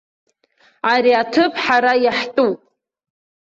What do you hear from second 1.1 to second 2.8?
аҭыԥ ҳара иаҳтәуп.